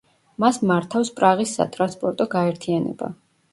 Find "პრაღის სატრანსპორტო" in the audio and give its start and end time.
1.19-2.29